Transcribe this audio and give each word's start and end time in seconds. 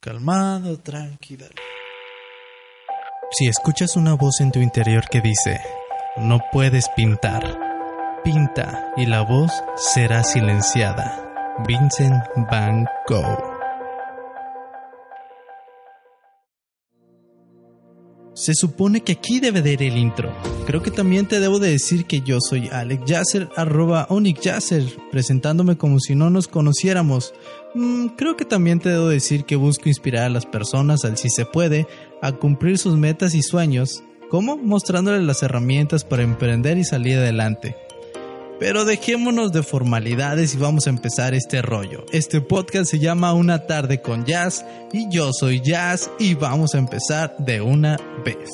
Calmado, 0.00 0.78
tranquilo. 0.78 1.46
Si 3.30 3.46
escuchas 3.46 3.96
una 3.96 4.14
voz 4.14 4.40
en 4.40 4.52
tu 4.52 4.60
interior 4.60 5.04
que 5.10 5.20
dice, 5.20 5.60
no 6.16 6.40
puedes 6.52 6.88
pintar, 6.90 7.42
pinta 8.22 8.92
y 8.96 9.06
la 9.06 9.22
voz 9.22 9.52
será 9.76 10.22
silenciada. 10.22 11.20
Vincent 11.66 12.24
Van 12.50 12.86
Gogh. 13.08 13.53
Se 18.44 18.52
supone 18.52 19.00
que 19.00 19.12
aquí 19.12 19.40
debe 19.40 19.62
de 19.62 19.72
ir 19.72 19.82
el 19.82 19.96
intro. 19.96 20.30
Creo 20.66 20.82
que 20.82 20.90
también 20.90 21.26
te 21.26 21.40
debo 21.40 21.58
de 21.58 21.70
decir 21.70 22.04
que 22.04 22.20
yo 22.20 22.40
soy 22.46 22.68
Alex 22.68 23.02
Yasser, 23.06 23.48
arroba 23.56 24.06
Yasser, 24.42 24.84
presentándome 25.10 25.78
como 25.78 25.98
si 25.98 26.14
no 26.14 26.28
nos 26.28 26.46
conociéramos. 26.46 27.32
Mm, 27.74 28.08
creo 28.18 28.36
que 28.36 28.44
también 28.44 28.80
te 28.80 28.90
debo 28.90 29.08
decir 29.08 29.46
que 29.46 29.56
busco 29.56 29.88
inspirar 29.88 30.24
a 30.24 30.28
las 30.28 30.44
personas 30.44 31.06
al 31.06 31.16
si 31.16 31.30
se 31.30 31.46
puede 31.46 31.86
a 32.20 32.32
cumplir 32.32 32.76
sus 32.76 32.98
metas 32.98 33.34
y 33.34 33.40
sueños. 33.40 34.02
¿Cómo? 34.28 34.58
Mostrándoles 34.58 35.22
las 35.22 35.42
herramientas 35.42 36.04
para 36.04 36.22
emprender 36.22 36.76
y 36.76 36.84
salir 36.84 37.16
adelante. 37.16 37.74
Pero 38.60 38.84
dejémonos 38.84 39.52
de 39.52 39.64
formalidades 39.64 40.54
y 40.54 40.58
vamos 40.58 40.86
a 40.86 40.90
empezar 40.90 41.34
este 41.34 41.60
rollo. 41.60 42.06
Este 42.12 42.40
podcast 42.40 42.88
se 42.88 43.00
llama 43.00 43.34
Una 43.34 43.66
tarde 43.66 44.00
con 44.00 44.24
Jazz 44.24 44.64
y 44.92 45.08
yo 45.10 45.32
soy 45.32 45.60
Jazz 45.60 46.10
y 46.20 46.34
vamos 46.34 46.74
a 46.74 46.78
empezar 46.78 47.34
de 47.38 47.60
una 47.60 47.96
vez. 48.24 48.48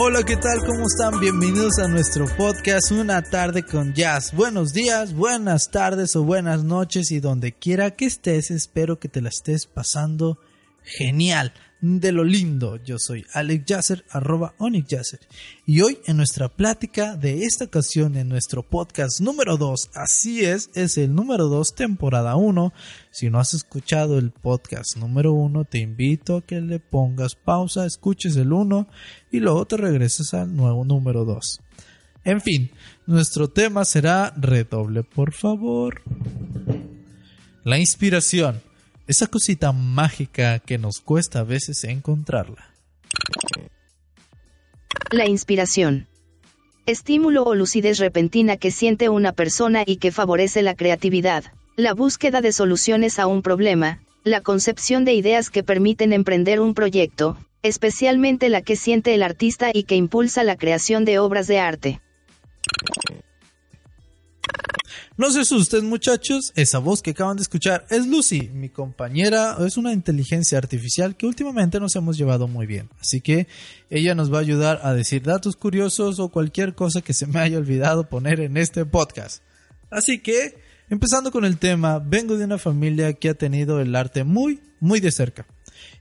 Hola, 0.00 0.22
¿qué 0.24 0.36
tal? 0.36 0.58
¿Cómo 0.66 0.84
están? 0.86 1.20
Bienvenidos 1.20 1.78
a 1.78 1.88
nuestro 1.88 2.26
podcast 2.36 2.90
Una 2.90 3.22
tarde 3.22 3.62
con 3.62 3.94
Jazz. 3.94 4.32
Buenos 4.34 4.72
días, 4.72 5.14
buenas 5.14 5.70
tardes 5.70 6.16
o 6.16 6.24
buenas 6.24 6.64
noches 6.64 7.12
y 7.12 7.20
donde 7.20 7.52
quiera 7.52 7.92
que 7.92 8.06
estés, 8.06 8.50
espero 8.50 8.98
que 8.98 9.08
te 9.08 9.20
la 9.20 9.28
estés 9.28 9.66
pasando 9.66 10.38
genial 10.82 11.52
de 11.80 12.12
lo 12.12 12.24
lindo. 12.24 12.76
Yo 12.82 12.98
soy 12.98 13.24
Alex 13.32 13.64
Yasser, 13.66 14.04
arroba 14.10 14.54
Onyx 14.58 14.88
Yasser. 14.88 15.20
Y 15.66 15.80
hoy 15.80 15.98
en 16.06 16.16
nuestra 16.16 16.48
plática 16.48 17.16
de 17.16 17.44
esta 17.44 17.66
ocasión 17.66 18.16
en 18.16 18.28
nuestro 18.28 18.62
podcast 18.62 19.20
número 19.20 19.56
2, 19.56 19.90
así 19.94 20.44
es, 20.44 20.70
es 20.74 20.98
el 20.98 21.14
número 21.14 21.48
2, 21.48 21.74
temporada 21.74 22.36
1. 22.36 22.72
Si 23.10 23.30
no 23.30 23.38
has 23.38 23.54
escuchado 23.54 24.18
el 24.18 24.30
podcast 24.30 24.96
número 24.96 25.32
1, 25.32 25.64
te 25.64 25.78
invito 25.78 26.36
a 26.36 26.42
que 26.42 26.60
le 26.60 26.80
pongas 26.80 27.34
pausa, 27.34 27.86
escuches 27.86 28.36
el 28.36 28.52
1 28.52 28.88
y 29.30 29.40
luego 29.40 29.66
te 29.66 29.76
regreses 29.76 30.34
al 30.34 30.54
nuevo 30.54 30.84
número 30.84 31.24
2. 31.24 31.60
En 32.24 32.40
fin, 32.40 32.70
nuestro 33.06 33.48
tema 33.48 33.84
será 33.84 34.34
redoble, 34.36 35.04
por 35.04 35.32
favor. 35.32 36.02
La 37.64 37.78
inspiración 37.78 38.62
esa 39.08 39.26
cosita 39.26 39.72
mágica 39.72 40.58
que 40.58 40.76
nos 40.76 41.00
cuesta 41.00 41.40
a 41.40 41.42
veces 41.42 41.82
encontrarla. 41.84 42.70
La 45.10 45.26
inspiración. 45.26 46.06
Estímulo 46.84 47.44
o 47.44 47.54
lucidez 47.54 47.98
repentina 47.98 48.58
que 48.58 48.70
siente 48.70 49.08
una 49.08 49.32
persona 49.32 49.82
y 49.86 49.96
que 49.96 50.12
favorece 50.12 50.60
la 50.60 50.74
creatividad, 50.74 51.44
la 51.74 51.94
búsqueda 51.94 52.42
de 52.42 52.52
soluciones 52.52 53.18
a 53.18 53.26
un 53.26 53.40
problema, 53.40 54.00
la 54.24 54.42
concepción 54.42 55.06
de 55.06 55.14
ideas 55.14 55.48
que 55.48 55.62
permiten 55.62 56.12
emprender 56.12 56.60
un 56.60 56.74
proyecto, 56.74 57.38
especialmente 57.62 58.50
la 58.50 58.60
que 58.60 58.76
siente 58.76 59.14
el 59.14 59.22
artista 59.22 59.70
y 59.72 59.84
que 59.84 59.96
impulsa 59.96 60.44
la 60.44 60.56
creación 60.56 61.06
de 61.06 61.18
obras 61.18 61.46
de 61.46 61.60
arte. 61.60 62.00
No 65.18 65.32
se 65.32 65.40
asusten 65.40 65.86
muchachos, 65.86 66.52
esa 66.54 66.78
voz 66.78 67.02
que 67.02 67.10
acaban 67.10 67.36
de 67.36 67.42
escuchar 67.42 67.84
es 67.90 68.06
Lucy, 68.06 68.50
mi 68.54 68.68
compañera, 68.68 69.56
es 69.66 69.76
una 69.76 69.92
inteligencia 69.92 70.58
artificial 70.58 71.16
que 71.16 71.26
últimamente 71.26 71.80
nos 71.80 71.96
hemos 71.96 72.16
llevado 72.16 72.46
muy 72.46 72.66
bien, 72.66 72.88
así 73.00 73.20
que 73.20 73.48
ella 73.90 74.14
nos 74.14 74.32
va 74.32 74.36
a 74.36 74.42
ayudar 74.42 74.78
a 74.84 74.94
decir 74.94 75.24
datos 75.24 75.56
curiosos 75.56 76.20
o 76.20 76.28
cualquier 76.28 76.76
cosa 76.76 77.02
que 77.02 77.14
se 77.14 77.26
me 77.26 77.40
haya 77.40 77.58
olvidado 77.58 78.08
poner 78.08 78.38
en 78.38 78.56
este 78.56 78.86
podcast. 78.86 79.42
Así 79.90 80.20
que, 80.20 80.56
empezando 80.88 81.32
con 81.32 81.44
el 81.44 81.58
tema, 81.58 81.98
vengo 81.98 82.36
de 82.36 82.44
una 82.44 82.58
familia 82.58 83.12
que 83.14 83.30
ha 83.30 83.34
tenido 83.34 83.80
el 83.80 83.96
arte 83.96 84.22
muy, 84.22 84.60
muy 84.78 85.00
de 85.00 85.10
cerca, 85.10 85.48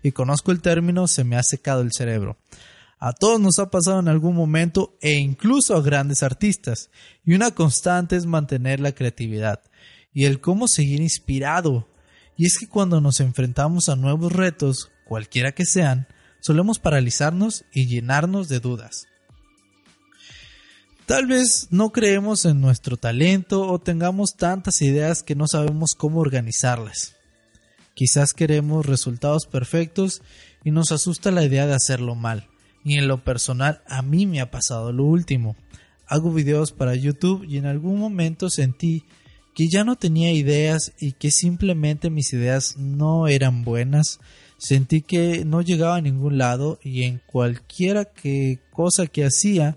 y 0.04 0.12
conozco 0.12 0.52
el 0.52 0.62
término 0.62 1.08
se 1.08 1.24
me 1.24 1.38
ha 1.38 1.42
secado 1.42 1.82
el 1.82 1.92
cerebro. 1.92 2.38
A 3.00 3.14
todos 3.14 3.40
nos 3.40 3.60
ha 3.60 3.70
pasado 3.70 4.00
en 4.00 4.08
algún 4.08 4.36
momento 4.36 4.98
e 5.02 5.14
incluso 5.14 5.76
a 5.76 5.82
grandes 5.82 6.24
artistas. 6.24 6.90
Y 7.24 7.36
una 7.36 7.52
constante 7.52 8.16
es 8.16 8.26
mantener 8.26 8.80
la 8.80 8.94
creatividad 8.94 9.62
y 10.14 10.26
el 10.26 10.42
cómo 10.42 10.68
seguir 10.68 11.02
inspirado. 11.02 11.88
Y 12.38 12.48
es 12.48 12.58
que 12.58 12.68
cuando 12.68 13.00
nos 13.00 13.20
enfrentamos 13.20 13.90
a 13.90 13.96
nuevos 13.96 14.32
retos, 14.32 14.92
cualquiera 15.06 15.52
que 15.52 15.66
sean, 15.66 16.08
solemos 16.40 16.80
paralizarnos 16.80 17.66
y 17.72 17.86
llenarnos 17.86 18.48
de 18.50 18.60
dudas. 18.60 19.06
Tal 21.06 21.28
vez 21.28 21.68
no 21.70 21.92
creemos 21.92 22.46
en 22.46 22.60
nuestro 22.60 22.98
talento 22.98 23.68
o 23.68 23.80
tengamos 23.80 24.36
tantas 24.36 24.82
ideas 24.82 25.24
que 25.24 25.36
no 25.36 25.48
sabemos 25.48 25.94
cómo 25.96 26.20
organizarlas. 26.20 27.16
Quizás 27.94 28.34
queremos 28.34 28.86
resultados 28.86 29.46
perfectos 29.46 30.22
y 30.64 30.72
nos 30.72 30.92
asusta 30.92 31.32
la 31.32 31.44
idea 31.44 31.66
de 31.66 31.76
hacerlo 31.76 32.14
mal. 32.14 32.50
Y 32.88 32.98
en 32.98 33.10
lo 33.10 33.22
personal 33.22 33.82
a 33.86 34.02
mí 34.02 34.26
me 34.26 34.40
ha 34.40 34.50
pasado 34.50 34.94
lo 34.94 35.04
último. 35.04 35.58
Hago 36.06 36.32
videos 36.32 36.72
para 36.72 36.96
YouTube 36.96 37.44
y 37.44 37.58
en 37.58 37.66
algún 37.66 38.00
momento 38.00 38.50
sentí 38.50 39.04
que 39.54 39.68
ya 39.68 39.84
no 39.84 39.98
tenía 39.98 40.32
ideas 40.32 40.94
y 40.98 41.12
que 41.12 41.30
simplemente 41.30 42.10
mis 42.10 42.32
ideas 42.32 42.78
no 42.78 43.28
eran 43.28 43.66
buenas. 43.66 44.22
Sentí 44.58 45.02
que 45.02 45.44
no 45.44 45.62
llegaba 45.62 45.98
a 45.98 46.02
ningún 46.02 46.38
lado 46.38 46.80
y 46.82 47.04
en 47.04 47.20
cualquiera 47.26 48.06
que 48.06 48.62
cosa 48.72 49.06
que 49.06 49.26
hacía 49.26 49.76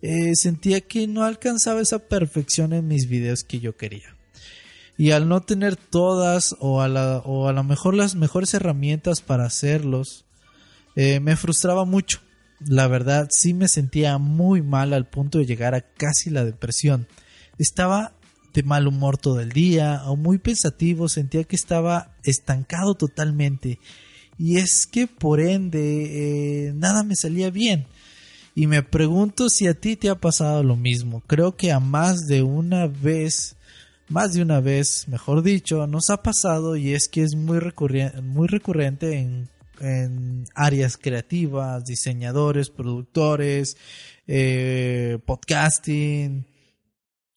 eh, 0.00 0.34
sentía 0.34 0.80
que 0.80 1.06
no 1.06 1.24
alcanzaba 1.24 1.82
esa 1.82 2.08
perfección 2.08 2.72
en 2.72 2.88
mis 2.88 3.06
videos 3.06 3.44
que 3.44 3.60
yo 3.60 3.76
quería. 3.76 4.16
Y 4.96 5.10
al 5.10 5.28
no 5.28 5.42
tener 5.42 5.76
todas 5.76 6.56
o 6.58 6.80
a, 6.80 6.88
la, 6.88 7.18
o 7.18 7.48
a 7.48 7.52
lo 7.52 7.64
mejor 7.64 7.92
las 7.92 8.14
mejores 8.14 8.54
herramientas 8.54 9.20
para 9.20 9.44
hacerlos, 9.44 10.24
eh, 10.94 11.20
me 11.20 11.36
frustraba 11.36 11.84
mucho 11.84 12.20
la 12.60 12.88
verdad 12.88 13.28
sí 13.30 13.54
me 13.54 13.68
sentía 13.68 14.18
muy 14.18 14.62
mal 14.62 14.92
al 14.92 15.08
punto 15.08 15.38
de 15.38 15.46
llegar 15.46 15.74
a 15.74 15.82
casi 15.82 16.30
la 16.30 16.44
depresión. 16.44 17.06
Estaba 17.58 18.12
de 18.54 18.62
mal 18.62 18.86
humor 18.86 19.18
todo 19.18 19.40
el 19.40 19.50
día 19.50 20.02
o 20.06 20.16
muy 20.16 20.38
pensativo, 20.38 21.08
sentía 21.08 21.44
que 21.44 21.56
estaba 21.56 22.14
estancado 22.22 22.94
totalmente. 22.94 23.78
Y 24.38 24.56
es 24.56 24.86
que 24.86 25.06
por 25.06 25.40
ende 25.40 26.68
eh, 26.68 26.72
nada 26.74 27.02
me 27.02 27.16
salía 27.16 27.50
bien. 27.50 27.86
Y 28.54 28.66
me 28.66 28.82
pregunto 28.82 29.50
si 29.50 29.66
a 29.66 29.74
ti 29.74 29.96
te 29.96 30.08
ha 30.08 30.14
pasado 30.14 30.62
lo 30.62 30.76
mismo. 30.76 31.22
Creo 31.26 31.56
que 31.56 31.72
a 31.72 31.80
más 31.80 32.26
de 32.26 32.42
una 32.42 32.86
vez, 32.86 33.56
más 34.08 34.32
de 34.32 34.40
una 34.40 34.60
vez, 34.60 35.06
mejor 35.08 35.42
dicho, 35.42 35.86
nos 35.86 36.08
ha 36.08 36.22
pasado 36.22 36.76
y 36.76 36.94
es 36.94 37.08
que 37.08 37.22
es 37.22 37.34
muy, 37.34 37.58
muy 38.22 38.48
recurrente 38.48 39.18
en 39.18 39.50
en 39.80 40.44
áreas 40.54 40.96
creativas, 40.96 41.84
diseñadores, 41.84 42.70
productores, 42.70 43.76
eh, 44.26 45.18
podcasting, 45.24 46.46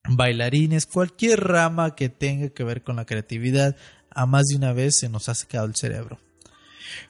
bailarines, 0.07 0.85
cualquier 0.85 1.41
rama 1.41 1.95
que 1.95 2.09
tenga 2.09 2.49
que 2.49 2.63
ver 2.63 2.83
con 2.83 2.95
la 2.95 3.05
creatividad, 3.05 3.75
a 4.11 4.25
más 4.25 4.47
de 4.47 4.55
una 4.55 4.73
vez 4.73 4.97
se 4.97 5.09
nos 5.09 5.29
ha 5.29 5.35
secado 5.35 5.67
el 5.67 5.75
cerebro. 5.75 6.19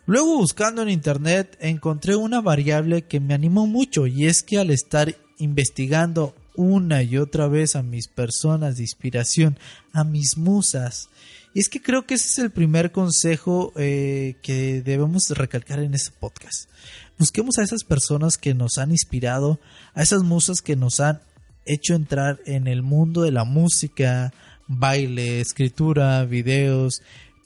Luego 0.06 0.38
buscando 0.38 0.82
en 0.82 0.90
internet 0.90 1.58
encontré 1.62 2.16
una 2.16 2.42
variable 2.42 3.04
que 3.04 3.20
me 3.20 3.34
animó 3.34 3.68
mucho 3.68 4.08
y 4.08 4.26
es 4.26 4.44
que 4.44 4.58
al 4.58 4.72
estar 4.72 5.16
investigando 5.38 6.36
una 6.56 7.04
y 7.04 7.18
otra 7.18 7.48
vez 7.48 7.76
a 7.76 7.84
mis 7.84 8.08
personas 8.08 8.76
de 8.76 8.84
inspiración, 8.84 9.58
a 9.94 10.04
mis 10.04 10.38
musas, 10.38 11.10
y 11.54 11.60
es 11.60 11.70
que 11.70 11.82
creo 11.82 12.06
que 12.06 12.14
ese 12.14 12.28
es 12.28 12.40
el 12.40 12.52
primer 12.52 12.92
consejo 12.92 13.74
eh, 13.76 14.36
que 14.42 14.82
debemos 14.82 15.30
recalcar 15.32 15.80
en 15.80 15.96
este 15.96 16.12
podcast. 16.20 16.70
Busquemos 17.18 17.58
a 17.58 17.64
esas 17.64 17.84
personas 17.84 18.38
que 18.38 18.54
nos 18.54 18.78
han 18.78 18.92
inspirado, 18.92 19.60
a 19.94 20.04
esas 20.04 20.24
musas 20.24 20.62
que 20.62 20.76
nos 20.76 21.00
han 21.00 21.22
hecho 21.66 21.94
entrar 21.96 22.40
en 22.46 22.68
el 22.68 22.82
mundo 22.82 23.24
de 23.24 23.32
la 23.32 23.44
música, 23.44 24.34
baile, 24.68 25.42
escritura, 25.42 26.24
videos, 26.26 27.02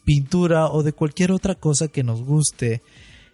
pintura 0.06 0.68
o 0.68 0.84
de 0.84 0.94
cualquier 0.94 1.32
otra 1.32 1.56
cosa 1.56 1.88
que 1.88 2.04
nos 2.04 2.22
guste. 2.24 2.82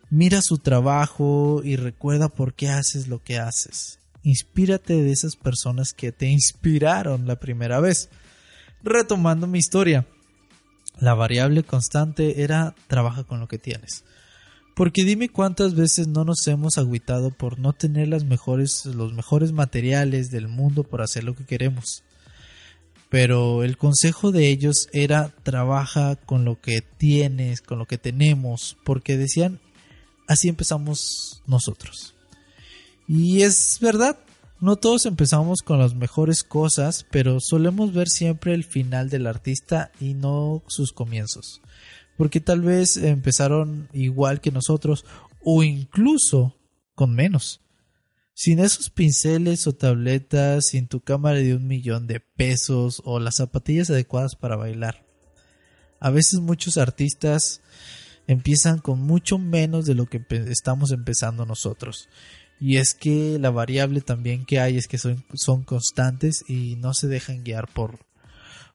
Mira 0.10 0.42
su 0.42 0.60
trabajo 0.60 1.62
y 1.64 1.76
recuerda 1.76 2.30
por 2.30 2.54
qué 2.54 2.70
haces 2.70 3.08
lo 3.08 3.22
que 3.24 3.38
haces. 3.38 4.00
Inspírate 4.24 4.94
de 4.94 5.12
esas 5.12 5.36
personas 5.36 5.94
que 5.94 6.12
te 6.12 6.28
inspiraron 6.28 7.28
la 7.28 7.38
primera 7.38 7.80
vez. 7.80 8.10
Retomando 8.82 9.46
mi 9.46 9.60
historia, 9.60 10.06
la 11.00 11.14
variable 11.14 11.64
constante 11.64 12.44
era 12.44 12.76
trabaja 12.88 13.24
con 13.24 13.40
lo 13.40 13.48
que 13.48 13.58
tienes. 13.58 14.04
Porque 14.76 15.04
dime 15.04 15.30
cuántas 15.30 15.76
veces 15.76 16.08
no 16.08 16.24
nos 16.24 16.48
hemos 16.48 16.78
agüitado 16.78 17.32
por 17.32 17.60
no 17.60 17.74
tener 17.74 18.08
las 18.08 18.24
mejores, 18.24 18.86
los 18.86 19.14
mejores 19.14 19.52
materiales 19.52 20.32
del 20.32 20.48
mundo 20.48 20.84
para 20.84 21.04
hacer 21.04 21.24
lo 21.24 21.36
que 21.36 21.46
queremos. 21.46 22.04
Pero 23.10 23.64
el 23.64 23.76
consejo 23.76 24.32
de 24.32 24.50
ellos 24.50 24.88
era 24.94 25.34
trabaja 25.44 26.16
con 26.16 26.46
lo 26.46 26.62
que 26.62 26.82
tienes, 26.82 27.62
con 27.62 27.80
lo 27.80 27.88
que 27.88 27.98
tenemos, 27.98 28.78
porque 28.86 29.18
decían 29.18 29.60
así 30.28 30.48
empezamos 30.48 31.42
nosotros. 31.48 32.14
Y 33.08 33.42
es 33.42 33.80
verdad, 33.82 34.18
no 34.62 34.76
todos 34.76 35.06
empezamos 35.06 35.62
con 35.62 35.80
las 35.80 35.96
mejores 35.96 36.44
cosas, 36.44 37.06
pero 37.12 37.40
solemos 37.40 37.94
ver 37.94 38.10
siempre 38.10 38.54
el 38.54 38.64
final 38.64 39.10
del 39.10 39.28
artista 39.28 39.92
y 40.00 40.14
no 40.14 40.64
sus 40.68 40.92
comienzos. 40.92 41.62
Porque 42.18 42.42
tal 42.42 42.62
vez 42.62 42.98
empezaron 42.98 43.88
igual 43.94 44.42
que 44.42 44.52
nosotros 44.52 45.06
o 45.42 45.64
incluso 45.64 46.56
con 46.94 47.16
menos. 47.16 47.62
Sin 48.34 48.60
esos 48.60 48.90
pinceles 48.90 49.68
o 49.68 49.74
tabletas, 49.74 50.68
sin 50.68 50.88
tu 50.88 51.02
cámara 51.02 51.40
de 51.40 51.56
un 51.56 51.68
millón 51.68 52.08
de 52.08 52.20
pesos 52.20 53.02
o 53.06 53.20
las 53.20 53.38
zapatillas 53.38 53.90
adecuadas 53.90 54.36
para 54.36 54.56
bailar. 54.56 55.06
A 56.00 56.10
veces 56.10 56.40
muchos 56.40 56.78
artistas 56.78 57.62
empiezan 58.28 58.80
con 58.80 59.02
mucho 59.02 59.38
menos 59.38 59.86
de 59.86 59.96
lo 59.96 60.06
que 60.06 60.22
estamos 60.48 60.92
empezando 60.92 61.46
nosotros. 61.46 62.10
Y 62.60 62.78
es 62.78 62.94
que 62.94 63.38
la 63.40 63.52
variable 63.52 64.02
también 64.02 64.46
que 64.46 64.60
hay 64.60 64.78
es 64.78 64.88
que 64.88 64.98
son, 64.98 65.24
son 65.34 65.64
constantes 65.64 66.44
y 66.48 66.76
no 66.76 66.94
se 66.94 67.08
dejan 67.08 67.44
guiar 67.44 67.68
por, 67.68 68.00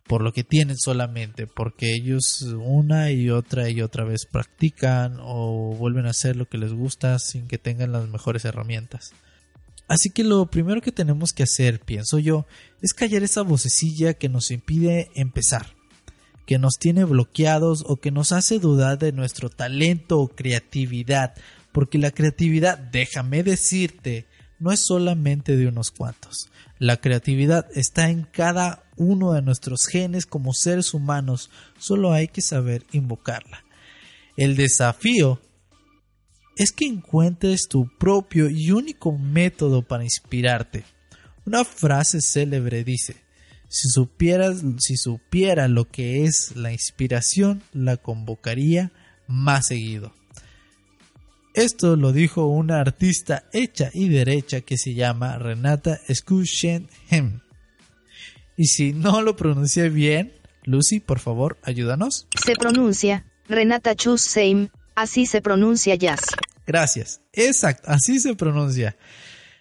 por 0.06 0.22
lo 0.22 0.32
que 0.32 0.44
tienen 0.44 0.76
solamente, 0.78 1.46
porque 1.46 1.94
ellos 1.94 2.42
una 2.42 3.10
y 3.10 3.30
otra 3.30 3.68
y 3.68 3.82
otra 3.82 4.04
vez 4.04 4.26
practican 4.26 5.18
o 5.20 5.74
vuelven 5.78 6.06
a 6.06 6.10
hacer 6.10 6.36
lo 6.36 6.48
que 6.48 6.58
les 6.58 6.72
gusta 6.72 7.18
sin 7.18 7.46
que 7.46 7.58
tengan 7.58 7.92
las 7.92 8.08
mejores 8.08 8.44
herramientas. 8.44 9.12
Así 9.86 10.10
que 10.10 10.24
lo 10.24 10.46
primero 10.46 10.80
que 10.80 10.92
tenemos 10.92 11.32
que 11.32 11.42
hacer, 11.42 11.80
pienso 11.80 12.18
yo, 12.18 12.46
es 12.80 12.94
callar 12.94 13.22
esa 13.22 13.42
vocecilla 13.42 14.14
que 14.14 14.30
nos 14.30 14.50
impide 14.50 15.10
empezar, 15.14 15.74
que 16.46 16.58
nos 16.58 16.78
tiene 16.78 17.04
bloqueados 17.04 17.84
o 17.86 17.96
que 17.96 18.10
nos 18.10 18.32
hace 18.32 18.58
dudar 18.58 18.98
de 18.98 19.12
nuestro 19.12 19.50
talento 19.50 20.20
o 20.20 20.28
creatividad, 20.28 21.34
porque 21.74 21.98
la 21.98 22.12
creatividad, 22.12 22.78
déjame 22.78 23.42
decirte, 23.42 24.28
no 24.60 24.70
es 24.70 24.86
solamente 24.86 25.56
de 25.56 25.66
unos 25.66 25.90
cuantos. 25.90 26.48
La 26.78 26.98
creatividad 26.98 27.66
está 27.74 28.10
en 28.10 28.22
cada 28.22 28.84
uno 28.96 29.32
de 29.32 29.42
nuestros 29.42 29.86
genes 29.90 30.24
como 30.24 30.54
seres 30.54 30.94
humanos, 30.94 31.50
solo 31.76 32.12
hay 32.12 32.28
que 32.28 32.42
saber 32.42 32.84
invocarla. 32.92 33.64
El 34.36 34.54
desafío 34.54 35.40
es 36.56 36.70
que 36.70 36.86
encuentres 36.86 37.66
tu 37.68 37.88
propio 37.98 38.48
y 38.48 38.70
único 38.70 39.18
método 39.18 39.82
para 39.82 40.04
inspirarte. 40.04 40.84
Una 41.44 41.64
frase 41.64 42.20
célebre 42.20 42.84
dice, 42.84 43.16
si 43.68 43.88
supieras, 43.88 44.62
si 44.78 44.96
supiera 44.96 45.66
lo 45.66 45.86
que 45.88 46.22
es 46.22 46.52
la 46.54 46.70
inspiración, 46.70 47.64
la 47.72 47.96
convocaría 47.96 48.92
más 49.26 49.66
seguido. 49.66 50.14
Esto 51.54 51.94
lo 51.94 52.12
dijo 52.12 52.46
una 52.48 52.80
artista 52.80 53.44
hecha 53.52 53.88
y 53.94 54.08
derecha 54.08 54.62
que 54.62 54.76
se 54.76 54.94
llama 54.94 55.38
Renata 55.38 56.00
Skushenhem. 56.12 57.40
Y 58.56 58.66
si 58.66 58.92
no 58.92 59.22
lo 59.22 59.36
pronuncié 59.36 59.88
bien, 59.88 60.32
Lucy, 60.64 60.98
por 60.98 61.20
favor, 61.20 61.56
ayúdanos. 61.62 62.26
Se 62.44 62.54
pronuncia 62.56 63.24
Renata 63.48 63.94
Chusheim, 63.94 64.68
así 64.96 65.26
se 65.26 65.42
pronuncia 65.42 65.94
jazz. 65.94 66.22
Gracias. 66.66 67.20
Exacto, 67.32 67.88
así 67.88 68.18
se 68.18 68.34
pronuncia. 68.34 68.96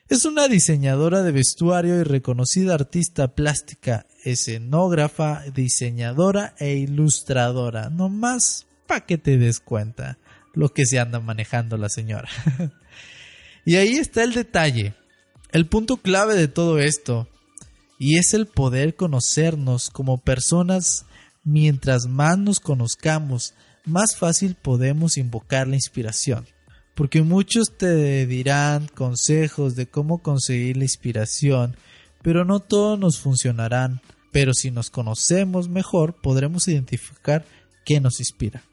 Es 0.09 0.25
una 0.25 0.47
diseñadora 0.47 1.21
de 1.21 1.31
vestuario 1.31 1.99
y 1.99 2.03
reconocida 2.03 2.73
artista 2.73 3.35
plástica, 3.35 4.07
escenógrafa, 4.23 5.43
diseñadora 5.53 6.55
e 6.57 6.73
ilustradora. 6.75 7.89
No 7.89 8.09
más 8.09 8.65
para 8.87 9.05
que 9.05 9.17
te 9.17 9.37
des 9.37 9.59
cuenta 9.59 10.17
lo 10.53 10.69
que 10.69 10.85
se 10.85 10.99
anda 10.99 11.19
manejando 11.19 11.77
la 11.77 11.89
señora. 11.89 12.29
y 13.65 13.75
ahí 13.75 13.95
está 13.95 14.23
el 14.23 14.33
detalle, 14.33 14.93
el 15.51 15.65
punto 15.67 15.97
clave 15.97 16.35
de 16.35 16.47
todo 16.47 16.79
esto, 16.79 17.27
y 17.99 18.17
es 18.17 18.33
el 18.33 18.47
poder 18.47 18.95
conocernos 18.95 19.89
como 19.89 20.17
personas. 20.17 21.05
Mientras 21.45 22.05
más 22.05 22.37
nos 22.37 22.59
conozcamos, 22.59 23.53
más 23.85 24.15
fácil 24.15 24.55
podemos 24.55 25.17
invocar 25.17 25.67
la 25.67 25.75
inspiración. 25.75 26.45
Porque 26.95 27.21
muchos 27.21 27.75
te 27.77 28.25
dirán 28.27 28.87
consejos 28.87 29.75
de 29.75 29.87
cómo 29.87 30.21
conseguir 30.21 30.77
la 30.77 30.83
inspiración, 30.83 31.75
pero 32.21 32.45
no 32.45 32.59
todos 32.59 32.99
nos 32.99 33.19
funcionarán. 33.19 34.01
Pero 34.31 34.53
si 34.53 34.71
nos 34.71 34.89
conocemos 34.89 35.69
mejor, 35.69 36.15
podremos 36.21 36.67
identificar 36.67 37.45
qué 37.85 37.99
nos 37.99 38.19
inspira. 38.19 38.63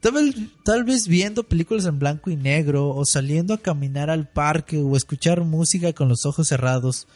Tal 0.00 0.84
vez, 0.84 1.08
viendo 1.08 1.42
películas 1.42 1.84
en 1.86 1.98
blanco 1.98 2.30
y 2.30 2.36
negro 2.36 2.90
o 2.90 3.04
saliendo 3.04 3.52
a 3.52 3.58
caminar 3.58 4.10
al 4.10 4.28
parque 4.28 4.78
o 4.78 4.96
escuchar 4.96 5.42
música 5.42 5.92
con 5.92 6.08
los 6.08 6.24
ojos 6.24 6.48
cerrados. 6.48 7.08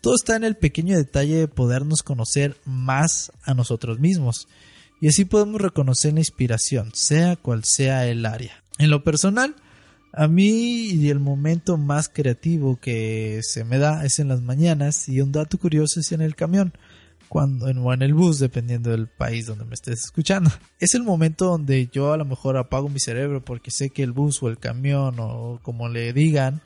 Todo 0.00 0.14
está 0.14 0.36
en 0.36 0.44
el 0.44 0.56
pequeño 0.56 0.96
detalle 0.96 1.36
de 1.36 1.48
podernos 1.48 2.02
conocer 2.02 2.56
más 2.64 3.32
a 3.42 3.54
nosotros 3.54 3.98
mismos. 3.98 4.46
Y 5.00 5.08
así 5.08 5.24
podemos 5.24 5.60
reconocer 5.60 6.12
la 6.12 6.20
inspiración, 6.20 6.92
sea 6.94 7.36
cual 7.36 7.64
sea 7.64 8.06
el 8.06 8.24
área. 8.26 8.62
En 8.78 8.90
lo 8.90 9.02
personal, 9.02 9.56
a 10.12 10.28
mí 10.28 11.08
el 11.08 11.18
momento 11.18 11.76
más 11.76 12.08
creativo 12.08 12.78
que 12.80 13.40
se 13.42 13.64
me 13.64 13.78
da 13.78 14.04
es 14.04 14.20
en 14.20 14.28
las 14.28 14.40
mañanas 14.40 15.08
y 15.08 15.20
un 15.20 15.32
dato 15.32 15.58
curioso 15.58 15.98
es 15.98 16.12
en 16.12 16.20
el 16.20 16.36
camión 16.36 16.74
cuando 17.34 17.66
en, 17.66 17.78
o 17.78 17.92
en 17.92 18.02
el 18.02 18.14
bus, 18.14 18.38
dependiendo 18.38 18.92
del 18.92 19.08
país 19.08 19.46
donde 19.46 19.64
me 19.64 19.74
estés 19.74 20.04
escuchando. 20.04 20.52
Es 20.78 20.94
el 20.94 21.02
momento 21.02 21.46
donde 21.46 21.88
yo 21.92 22.12
a 22.12 22.16
lo 22.16 22.24
mejor 22.24 22.56
apago 22.56 22.88
mi 22.88 23.00
cerebro 23.00 23.44
porque 23.44 23.72
sé 23.72 23.90
que 23.90 24.04
el 24.04 24.12
bus 24.12 24.40
o 24.40 24.48
el 24.48 24.60
camión 24.60 25.16
o 25.18 25.58
como 25.64 25.88
le 25.88 26.12
digan 26.12 26.62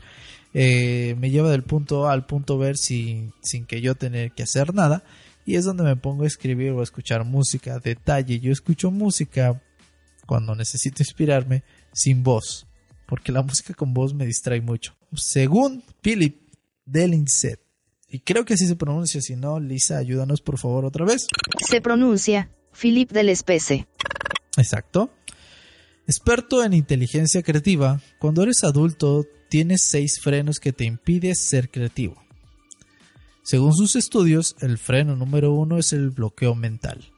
eh, 0.53 1.17
me 1.19 1.31
lleva 1.31 1.51
del 1.51 1.63
punto 1.63 2.07
A 2.07 2.13
al 2.13 2.27
punto 2.27 2.59
B 2.59 2.75
sin, 2.75 3.33
sin 3.41 3.65
que 3.65 3.81
yo 3.81 3.95
tener 3.95 4.33
que 4.33 4.43
hacer 4.43 4.75
nada 4.75 5.05
y 5.47 5.57
es 5.57 5.65
donde 5.65 5.85
me 5.85 5.97
pongo 5.97 6.25
a 6.25 6.27
escribir 6.27 6.73
o 6.73 6.81
a 6.81 6.85
escuchar 6.85 7.25
música. 7.25 7.79
Detalle, 7.79 8.39
yo 8.39 8.53
escucho 8.53 8.91
música 8.91 9.63
cuando 10.27 10.55
necesito 10.55 11.03
inspirarme 11.03 11.63
sin 11.95 12.23
voz 12.23 12.67
porque 13.07 13.33
la 13.33 13.41
música 13.41 13.73
con 13.73 13.95
voz 13.95 14.13
me 14.13 14.27
distrae 14.27 14.61
mucho. 14.61 14.95
Según 15.15 15.83
Philip 16.03 16.43
Delincet, 16.85 17.59
y 18.11 18.21
creo 18.21 18.45
que 18.45 18.55
así 18.55 18.67
se 18.67 18.77
pronuncia, 18.77 19.21
si 19.21 19.37
no, 19.37 19.61
Lisa, 19.61 19.99
ayúdanos 19.99 20.41
por 20.41 20.59
favor 20.59 20.85
otra 20.85 21.05
vez. 21.05 21.27
Se 21.67 21.81
pronuncia 21.81 22.51
Philip 22.73 23.11
del 23.11 23.29
Espese. 23.29 23.87
Exacto. 24.57 25.11
Experto 26.07 26.65
en 26.65 26.73
inteligencia 26.73 27.43
creativa, 27.43 28.01
cuando 28.19 28.43
eres 28.43 28.65
adulto 28.65 29.27
tienes 29.51 29.83
seis 29.91 30.21
frenos 30.23 30.59
que 30.59 30.73
te 30.73 30.85
impiden 30.85 31.35
ser 31.35 31.71
creativo. 31.71 32.17
Según 33.45 33.75
sus 33.75 33.95
estudios, 33.95 34.57
el 34.61 34.79
freno 34.79 35.17
número 35.17 35.53
uno 35.53 35.79
es 35.79 35.93
el 35.93 36.11
bloqueo 36.11 36.55
mental. 36.55 37.13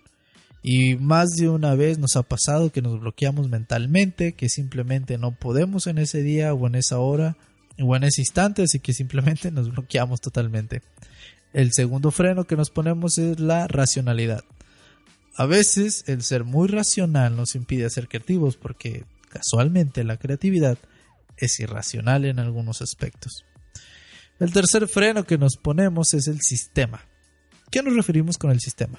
Y 0.62 0.96
más 0.96 1.30
de 1.30 1.48
una 1.48 1.74
vez 1.74 1.98
nos 1.98 2.16
ha 2.16 2.22
pasado 2.22 2.70
que 2.70 2.82
nos 2.82 3.00
bloqueamos 3.00 3.48
mentalmente, 3.48 4.32
que 4.32 4.48
simplemente 4.48 5.18
no 5.18 5.32
podemos 5.32 5.86
en 5.86 5.98
ese 5.98 6.22
día 6.22 6.52
o 6.52 6.66
en 6.66 6.74
esa 6.74 6.98
hora 6.98 7.36
o 7.82 7.96
en 7.96 8.04
ese 8.04 8.22
instante, 8.22 8.62
así 8.62 8.80
que 8.80 8.92
simplemente 8.92 9.50
nos 9.50 9.70
bloqueamos 9.70 10.20
totalmente. 10.20 10.82
El 11.52 11.72
segundo 11.72 12.10
freno 12.10 12.44
que 12.44 12.56
nos 12.56 12.70
ponemos 12.70 13.18
es 13.18 13.40
la 13.40 13.66
racionalidad. 13.66 14.44
A 15.36 15.46
veces 15.46 16.04
el 16.06 16.22
ser 16.22 16.44
muy 16.44 16.68
racional 16.68 17.36
nos 17.36 17.54
impide 17.54 17.88
ser 17.90 18.08
creativos 18.08 18.56
porque 18.56 19.04
casualmente 19.28 20.04
la 20.04 20.16
creatividad 20.16 20.78
es 21.36 21.58
irracional 21.60 22.24
en 22.24 22.38
algunos 22.38 22.82
aspectos. 22.82 23.44
El 24.38 24.52
tercer 24.52 24.88
freno 24.88 25.24
que 25.24 25.38
nos 25.38 25.56
ponemos 25.56 26.14
es 26.14 26.26
el 26.26 26.40
sistema. 26.40 27.04
¿Qué 27.70 27.82
nos 27.82 27.94
referimos 27.94 28.38
con 28.38 28.50
el 28.50 28.60
sistema? 28.60 28.98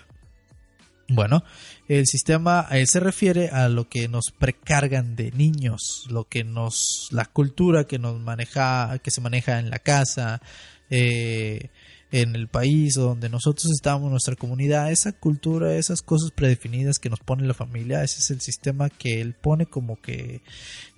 Bueno, 1.13 1.43
el 1.89 2.07
sistema 2.07 2.67
eh, 2.71 2.85
se 2.87 3.01
refiere 3.01 3.49
a 3.49 3.67
lo 3.67 3.89
que 3.89 4.07
nos 4.07 4.31
precargan 4.31 5.17
de 5.17 5.31
niños, 5.31 6.05
lo 6.09 6.23
que 6.23 6.45
nos, 6.45 7.09
la 7.11 7.25
cultura 7.25 7.83
que 7.83 7.99
nos 7.99 8.17
maneja, 8.21 8.97
que 8.99 9.11
se 9.11 9.19
maneja 9.19 9.59
en 9.59 9.69
la 9.69 9.79
casa, 9.79 10.41
eh, 10.89 11.67
en 12.13 12.35
el 12.37 12.47
país 12.47 12.93
donde 12.93 13.27
nosotros 13.27 13.71
estamos, 13.73 14.09
nuestra 14.09 14.37
comunidad, 14.37 14.89
esa 14.89 15.11
cultura, 15.11 15.75
esas 15.75 16.01
cosas 16.01 16.31
predefinidas 16.31 16.97
que 16.97 17.09
nos 17.09 17.19
pone 17.19 17.45
la 17.45 17.53
familia, 17.53 18.03
ese 18.03 18.19
es 18.19 18.31
el 18.31 18.39
sistema 18.39 18.89
que 18.89 19.19
él 19.19 19.33
pone 19.33 19.65
como 19.65 19.99
que 19.99 20.41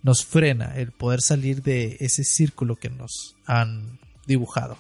nos 0.04 0.24
frena 0.24 0.76
el 0.76 0.92
poder 0.92 1.22
salir 1.22 1.64
de 1.64 1.98
ese 2.02 2.24
círculo 2.24 2.76
que 2.76 2.92
nos 2.92 3.36
han 3.48 3.98
dibujado. 4.28 4.78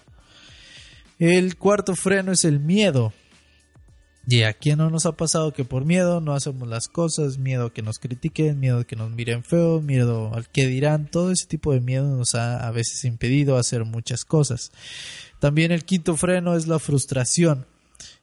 El 1.18 1.58
cuarto 1.58 1.96
freno 1.96 2.32
es 2.32 2.46
el 2.46 2.60
miedo. 2.60 3.14
Y 4.26 4.44
a 4.44 4.56
no 4.78 4.90
nos 4.90 5.06
ha 5.06 5.12
pasado 5.18 5.52
que 5.52 5.66
por 5.66 5.84
miedo 5.84 6.22
no 6.22 6.34
hacemos 6.34 6.68
las 6.68 6.88
cosas, 6.88 7.38
miedo 7.38 7.66
a 7.66 7.74
que 7.74 7.82
nos 7.82 8.00
critiquen, 8.00 8.60
miedo 8.60 8.80
a 8.80 8.84
que 8.86 8.96
nos 8.96 9.12
miren 9.12 9.44
feo, 9.44 9.82
miedo 9.82 10.34
al 10.34 10.48
que 10.48 10.66
dirán, 10.66 11.08
todo 11.12 11.32
ese 11.32 11.46
tipo 11.46 11.74
de 11.74 11.82
miedo 11.82 12.16
nos 12.16 12.34
ha 12.34 12.66
a 12.66 12.72
veces 12.72 13.04
impedido 13.04 13.58
hacer 13.58 13.84
muchas 13.84 14.24
cosas. 14.24 14.72
También 15.40 15.74
el 15.74 15.84
quinto 15.84 16.16
freno 16.16 16.56
es 16.56 16.68
la 16.68 16.80
frustración. 16.80 17.66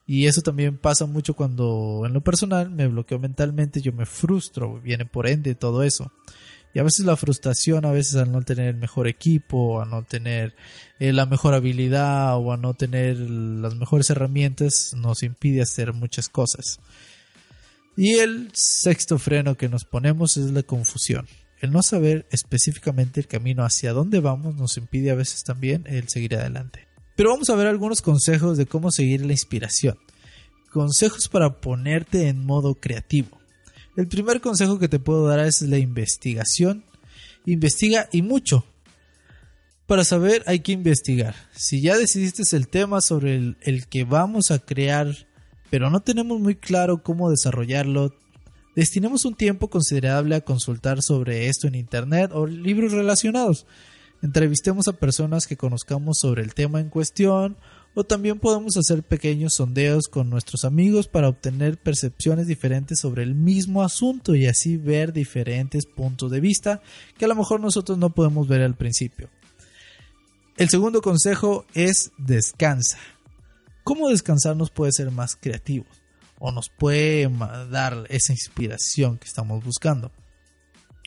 Y 0.06 0.26
eso 0.26 0.40
también 0.40 0.78
pasa 0.78 1.06
mucho 1.06 1.34
cuando 1.34 2.02
en 2.06 2.14
lo 2.14 2.22
personal 2.22 2.70
me 2.70 2.88
bloqueo 2.88 3.18
mentalmente, 3.18 3.80
yo 3.80 3.92
me 3.92 4.06
frustro, 4.06 4.80
viene 4.80 5.04
por 5.04 5.28
ende 5.28 5.54
todo 5.54 5.82
eso. 5.82 6.10
Y 6.72 6.78
a 6.78 6.84
veces 6.84 7.04
la 7.04 7.16
frustración, 7.16 7.84
a 7.84 7.90
veces 7.90 8.16
al 8.16 8.30
no 8.30 8.42
tener 8.42 8.68
el 8.68 8.76
mejor 8.76 9.08
equipo, 9.08 9.80
a 9.80 9.86
no 9.86 10.04
tener 10.04 10.54
eh, 11.00 11.12
la 11.12 11.26
mejor 11.26 11.54
habilidad 11.54 12.36
o 12.36 12.52
a 12.52 12.56
no 12.56 12.74
tener 12.74 13.18
las 13.18 13.74
mejores 13.74 14.08
herramientas, 14.10 14.92
nos 14.96 15.22
impide 15.22 15.62
hacer 15.62 15.92
muchas 15.92 16.28
cosas. 16.28 16.78
Y 17.96 18.18
el 18.18 18.50
sexto 18.54 19.18
freno 19.18 19.56
que 19.56 19.68
nos 19.68 19.84
ponemos 19.84 20.36
es 20.36 20.52
la 20.52 20.62
confusión. 20.62 21.26
El 21.60 21.72
no 21.72 21.82
saber 21.82 22.26
específicamente 22.30 23.20
el 23.20 23.26
camino 23.26 23.64
hacia 23.64 23.92
dónde 23.92 24.20
vamos 24.20 24.54
nos 24.54 24.76
impide 24.76 25.10
a 25.10 25.16
veces 25.16 25.42
también 25.42 25.84
el 25.86 26.08
seguir 26.08 26.36
adelante. 26.36 26.86
Pero 27.16 27.30
vamos 27.30 27.50
a 27.50 27.56
ver 27.56 27.66
algunos 27.66 28.00
consejos 28.00 28.56
de 28.56 28.66
cómo 28.66 28.90
seguir 28.90 29.26
la 29.26 29.32
inspiración. 29.32 29.98
Consejos 30.72 31.28
para 31.28 31.60
ponerte 31.60 32.28
en 32.28 32.46
modo 32.46 32.76
creativo. 32.76 33.39
El 33.96 34.06
primer 34.06 34.40
consejo 34.40 34.78
que 34.78 34.88
te 34.88 34.98
puedo 34.98 35.26
dar 35.26 35.40
es 35.40 35.62
la 35.62 35.78
investigación. 35.78 36.84
Investiga 37.44 38.08
y 38.12 38.22
mucho. 38.22 38.64
Para 39.86 40.04
saber 40.04 40.44
hay 40.46 40.60
que 40.60 40.72
investigar. 40.72 41.34
Si 41.52 41.80
ya 41.80 41.96
decidiste 41.96 42.44
el 42.56 42.68
tema 42.68 43.00
sobre 43.00 43.56
el, 43.60 43.86
que 43.88 44.04
vamos 44.04 44.52
a 44.52 44.60
crear, 44.60 45.26
pero 45.68 45.90
no 45.90 46.00
tenemos 46.00 46.38
muy 46.38 46.54
claro 46.54 47.02
cómo 47.02 47.28
desarrollarlo, 47.30 48.14
destinemos 48.76 49.24
un 49.24 49.34
tiempo 49.34 49.68
considerable 49.68 50.36
a 50.36 50.42
consultar 50.42 51.02
sobre 51.02 51.48
esto 51.48 51.66
en 51.66 51.74
Internet 51.74 52.30
o 52.32 52.46
libros 52.46 52.92
relacionados. 52.92 53.66
Entrevistemos 54.22 54.86
a 54.86 54.92
personas 54.92 55.48
que 55.48 55.56
conozcamos 55.56 56.18
sobre 56.20 56.42
el 56.42 56.54
tema 56.54 56.78
en 56.78 56.90
cuestión 56.90 57.56
o 57.94 58.04
también 58.04 58.38
podemos 58.38 58.76
hacer 58.76 59.02
pequeños 59.02 59.54
sondeos 59.54 60.06
con 60.08 60.30
nuestros 60.30 60.64
amigos 60.64 61.08
para 61.08 61.28
obtener 61.28 61.76
percepciones 61.76 62.46
diferentes 62.46 63.00
sobre 63.00 63.22
el 63.22 63.34
mismo 63.34 63.82
asunto 63.82 64.34
y 64.34 64.46
así 64.46 64.76
ver 64.76 65.12
diferentes 65.12 65.86
puntos 65.86 66.30
de 66.30 66.40
vista 66.40 66.82
que 67.18 67.24
a 67.24 67.28
lo 67.28 67.34
mejor 67.34 67.60
nosotros 67.60 67.98
no 67.98 68.10
podemos 68.10 68.46
ver 68.46 68.62
al 68.62 68.76
principio. 68.76 69.28
El 70.56 70.68
segundo 70.68 71.00
consejo 71.00 71.64
es 71.74 72.12
descansa. 72.18 72.98
¿Cómo 73.82 74.08
descansar 74.08 74.56
nos 74.56 74.70
puede 74.70 74.92
ser 74.92 75.10
más 75.10 75.34
creativos? 75.34 75.88
O 76.38 76.52
nos 76.52 76.68
puede 76.68 77.28
dar 77.70 78.06
esa 78.08 78.32
inspiración 78.32 79.18
que 79.18 79.26
estamos 79.26 79.64
buscando. 79.64 80.12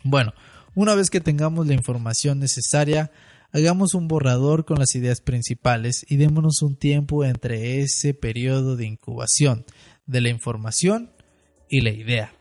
Bueno, 0.04 0.34
una 0.75 0.96
vez 0.96 1.10
que 1.10 1.22
tengamos 1.22 1.68
la 1.68 1.74
información 1.74 2.40
necesaria, 2.40 3.12
hagamos 3.53 3.93
un 3.93 4.07
borrador 4.07 4.65
con 4.65 4.79
las 4.79 4.95
ideas 4.95 5.22
principales 5.22 6.05
y 6.10 6.17
démonos 6.17 6.62
un 6.63 6.75
tiempo 6.75 7.24
entre 7.24 7.81
ese 7.81 8.13
periodo 8.13 8.75
de 8.75 8.88
incubación 8.88 9.63
de 10.07 10.22
la 10.22 10.29
información 10.29 11.12
y 11.69 11.81
la 11.81 11.91
idea. 11.91 12.33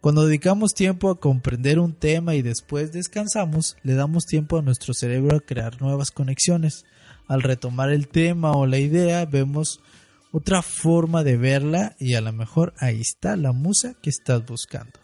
Cuando 0.00 0.26
dedicamos 0.26 0.74
tiempo 0.74 1.10
a 1.10 1.18
comprender 1.18 1.78
un 1.78 1.94
tema 1.94 2.34
y 2.34 2.42
después 2.42 2.92
descansamos, 2.92 3.76
le 3.82 3.94
damos 3.94 4.26
tiempo 4.26 4.58
a 4.58 4.62
nuestro 4.62 4.94
cerebro 4.94 5.36
a 5.36 5.40
crear 5.40 5.80
nuevas 5.80 6.10
conexiones. 6.10 6.84
Al 7.26 7.42
retomar 7.42 7.90
el 7.90 8.08
tema 8.08 8.52
o 8.52 8.66
la 8.66 8.78
idea, 8.78 9.24
vemos 9.26 9.80
otra 10.32 10.62
forma 10.62 11.24
de 11.24 11.36
verla 11.36 11.96
y 11.98 12.14
a 12.14 12.20
lo 12.20 12.32
mejor 12.32 12.74
ahí 12.78 13.00
está 13.00 13.36
la 13.36 13.52
musa 13.52 13.94
que 14.02 14.10
estás 14.10 14.44
buscando. 14.44 14.98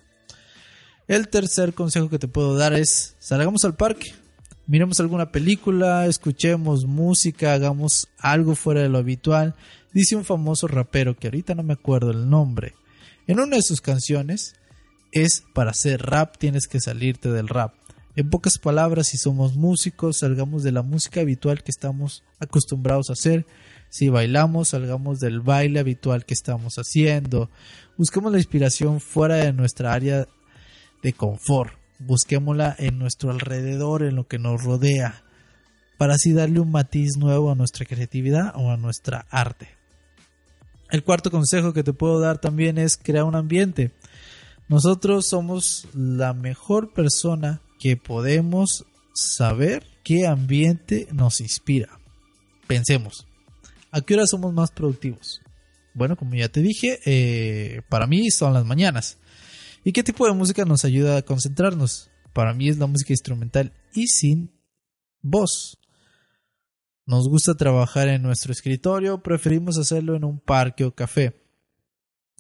El 1.06 1.28
tercer 1.28 1.74
consejo 1.74 2.08
que 2.08 2.18
te 2.18 2.28
puedo 2.28 2.56
dar 2.56 2.72
es 2.72 3.16
salgamos 3.18 3.64
al 3.64 3.76
parque, 3.76 4.14
miremos 4.66 5.00
alguna 5.00 5.30
película, 5.30 6.06
escuchemos 6.06 6.86
música, 6.86 7.52
hagamos 7.52 8.08
algo 8.18 8.54
fuera 8.54 8.80
de 8.80 8.88
lo 8.88 8.98
habitual. 8.98 9.54
Dice 9.92 10.16
un 10.16 10.24
famoso 10.24 10.66
rapero 10.66 11.16
que 11.16 11.28
ahorita 11.28 11.54
no 11.54 11.62
me 11.62 11.74
acuerdo 11.74 12.10
el 12.10 12.28
nombre. 12.28 12.74
En 13.26 13.40
una 13.40 13.56
de 13.56 13.62
sus 13.62 13.80
canciones 13.80 14.54
es 15.12 15.44
para 15.54 15.70
hacer 15.70 16.02
rap 16.02 16.36
tienes 16.38 16.66
que 16.66 16.80
salirte 16.80 17.30
del 17.30 17.48
rap. 17.48 17.74
En 18.16 18.30
pocas 18.30 18.58
palabras, 18.58 19.08
si 19.08 19.16
somos 19.16 19.56
músicos, 19.56 20.18
salgamos 20.18 20.62
de 20.62 20.72
la 20.72 20.82
música 20.82 21.20
habitual 21.20 21.62
que 21.62 21.70
estamos 21.70 22.22
acostumbrados 22.38 23.10
a 23.10 23.14
hacer. 23.14 23.44
Si 23.88 24.08
bailamos, 24.08 24.68
salgamos 24.68 25.20
del 25.20 25.40
baile 25.40 25.80
habitual 25.80 26.24
que 26.24 26.34
estamos 26.34 26.76
haciendo. 26.76 27.50
Busquemos 27.96 28.32
la 28.32 28.38
inspiración 28.38 29.00
fuera 29.00 29.36
de 29.36 29.52
nuestra 29.52 29.92
área 29.92 30.26
de 31.02 31.12
confort 31.12 31.83
busquémosla 31.98 32.74
en 32.78 32.98
nuestro 32.98 33.30
alrededor, 33.30 34.02
en 34.02 34.16
lo 34.16 34.26
que 34.26 34.38
nos 34.38 34.62
rodea, 34.62 35.24
para 35.98 36.14
así 36.14 36.32
darle 36.32 36.60
un 36.60 36.70
matiz 36.70 37.16
nuevo 37.16 37.50
a 37.50 37.54
nuestra 37.54 37.86
creatividad 37.86 38.52
o 38.56 38.70
a 38.70 38.76
nuestra 38.76 39.26
arte. 39.30 39.68
El 40.90 41.02
cuarto 41.02 41.30
consejo 41.30 41.72
que 41.72 41.82
te 41.82 41.92
puedo 41.92 42.20
dar 42.20 42.38
también 42.38 42.78
es 42.78 42.96
crear 42.96 43.24
un 43.24 43.34
ambiente. 43.34 43.92
Nosotros 44.68 45.26
somos 45.28 45.88
la 45.94 46.34
mejor 46.34 46.92
persona 46.92 47.60
que 47.78 47.96
podemos 47.96 48.84
saber 49.14 49.86
qué 50.02 50.26
ambiente 50.26 51.08
nos 51.12 51.40
inspira. 51.40 51.98
Pensemos, 52.66 53.26
¿a 53.90 54.00
qué 54.00 54.14
hora 54.14 54.26
somos 54.26 54.52
más 54.52 54.70
productivos? 54.70 55.40
Bueno, 55.94 56.16
como 56.16 56.34
ya 56.34 56.48
te 56.48 56.60
dije, 56.60 56.98
eh, 57.04 57.82
para 57.88 58.06
mí 58.06 58.30
son 58.30 58.52
las 58.52 58.64
mañanas. 58.64 59.18
¿Y 59.84 59.92
qué 59.92 60.02
tipo 60.02 60.26
de 60.26 60.32
música 60.32 60.64
nos 60.64 60.86
ayuda 60.86 61.18
a 61.18 61.22
concentrarnos? 61.22 62.10
Para 62.32 62.54
mí 62.54 62.70
es 62.70 62.78
la 62.78 62.86
música 62.86 63.12
instrumental 63.12 63.72
y 63.92 64.06
sin 64.08 64.50
voz. 65.20 65.78
Nos 67.06 67.28
gusta 67.28 67.54
trabajar 67.54 68.08
en 68.08 68.22
nuestro 68.22 68.50
escritorio, 68.52 69.22
preferimos 69.22 69.76
hacerlo 69.76 70.16
en 70.16 70.24
un 70.24 70.40
parque 70.40 70.84
o 70.84 70.94
café. 70.94 71.38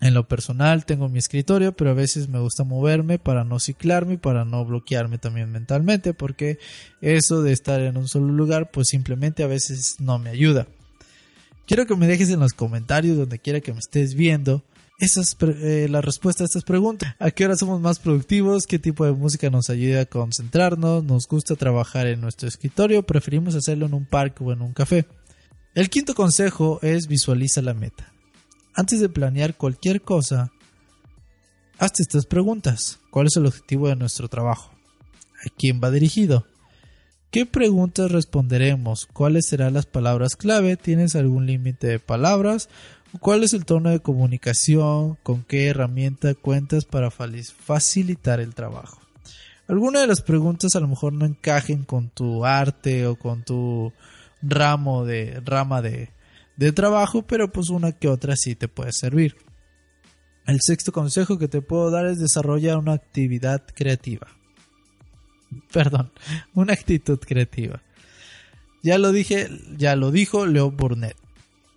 En 0.00 0.14
lo 0.14 0.26
personal 0.26 0.86
tengo 0.86 1.10
mi 1.10 1.18
escritorio, 1.18 1.76
pero 1.76 1.90
a 1.90 1.94
veces 1.94 2.28
me 2.28 2.40
gusta 2.40 2.64
moverme 2.64 3.18
para 3.18 3.44
no 3.44 3.60
ciclarme 3.60 4.14
y 4.14 4.16
para 4.16 4.46
no 4.46 4.64
bloquearme 4.64 5.18
también 5.18 5.52
mentalmente, 5.52 6.14
porque 6.14 6.58
eso 7.02 7.42
de 7.42 7.52
estar 7.52 7.80
en 7.80 7.98
un 7.98 8.08
solo 8.08 8.32
lugar 8.32 8.70
pues 8.70 8.88
simplemente 8.88 9.42
a 9.44 9.48
veces 9.48 9.96
no 10.00 10.18
me 10.18 10.30
ayuda. 10.30 10.66
Quiero 11.66 11.86
que 11.86 11.94
me 11.94 12.06
dejes 12.06 12.30
en 12.30 12.40
los 12.40 12.54
comentarios 12.54 13.18
donde 13.18 13.38
quiera 13.38 13.60
que 13.60 13.72
me 13.72 13.78
estés 13.78 14.14
viendo 14.14 14.64
esa 14.98 15.20
es 15.20 15.36
eh, 15.40 15.88
la 15.90 16.00
respuesta 16.00 16.44
a 16.44 16.46
estas 16.46 16.62
preguntas. 16.62 17.14
¿A 17.18 17.30
qué 17.30 17.44
hora 17.44 17.56
somos 17.56 17.80
más 17.80 17.98
productivos? 17.98 18.66
¿Qué 18.66 18.78
tipo 18.78 19.04
de 19.04 19.12
música 19.12 19.50
nos 19.50 19.68
ayuda 19.68 20.02
a 20.02 20.06
concentrarnos? 20.06 21.02
¿Nos 21.02 21.26
gusta 21.26 21.56
trabajar 21.56 22.06
en 22.06 22.20
nuestro 22.20 22.48
escritorio? 22.48 23.02
¿Preferimos 23.02 23.54
hacerlo 23.54 23.86
en 23.86 23.94
un 23.94 24.06
parque 24.06 24.44
o 24.44 24.52
en 24.52 24.62
un 24.62 24.72
café? 24.72 25.06
El 25.74 25.90
quinto 25.90 26.14
consejo 26.14 26.78
es 26.82 27.08
visualiza 27.08 27.60
la 27.60 27.74
meta. 27.74 28.12
Antes 28.74 29.00
de 29.00 29.08
planear 29.08 29.56
cualquier 29.56 30.02
cosa, 30.02 30.52
hazte 31.78 32.02
estas 32.02 32.26
preguntas. 32.26 33.00
¿Cuál 33.10 33.26
es 33.26 33.36
el 33.36 33.46
objetivo 33.46 33.88
de 33.88 33.96
nuestro 33.96 34.28
trabajo? 34.28 34.72
¿A 35.44 35.50
quién 35.56 35.80
va 35.82 35.90
dirigido? 35.90 36.46
¿Qué 37.32 37.46
preguntas 37.46 38.12
responderemos? 38.12 39.06
¿Cuáles 39.06 39.46
serán 39.46 39.74
las 39.74 39.86
palabras 39.86 40.36
clave? 40.36 40.76
¿Tienes 40.76 41.16
algún 41.16 41.46
límite 41.46 41.88
de 41.88 41.98
palabras? 41.98 42.68
¿Cuál 43.20 43.44
es 43.44 43.54
el 43.54 43.64
tono 43.64 43.90
de 43.90 44.00
comunicación? 44.00 45.16
¿Con 45.22 45.44
qué 45.44 45.68
herramienta 45.68 46.34
cuentas 46.34 46.84
para 46.84 47.10
facilitar 47.10 48.40
el 48.40 48.54
trabajo? 48.54 49.00
Algunas 49.68 50.02
de 50.02 50.08
las 50.08 50.20
preguntas 50.20 50.74
a 50.74 50.80
lo 50.80 50.88
mejor 50.88 51.12
no 51.12 51.24
encajen 51.24 51.84
con 51.84 52.10
tu 52.10 52.44
arte 52.44 53.06
o 53.06 53.16
con 53.16 53.44
tu 53.44 53.92
ramo 54.42 55.06
de 55.06 55.40
rama 55.44 55.80
de, 55.80 56.10
de 56.56 56.72
trabajo, 56.72 57.22
pero 57.22 57.50
pues 57.50 57.70
una 57.70 57.92
que 57.92 58.08
otra 58.08 58.36
sí 58.36 58.56
te 58.56 58.68
puede 58.68 58.92
servir. 58.92 59.36
El 60.46 60.60
sexto 60.60 60.92
consejo 60.92 61.38
que 61.38 61.48
te 61.48 61.62
puedo 61.62 61.90
dar 61.90 62.06
es 62.06 62.18
desarrollar 62.18 62.76
una 62.76 62.92
actividad 62.92 63.64
creativa. 63.74 64.26
Perdón, 65.72 66.12
una 66.52 66.74
actitud 66.74 67.18
creativa. 67.20 67.82
Ya 68.82 68.98
lo 68.98 69.12
dije, 69.12 69.48
ya 69.78 69.96
lo 69.96 70.10
dijo 70.10 70.46
Leo 70.46 70.70
Burnett. 70.70 71.23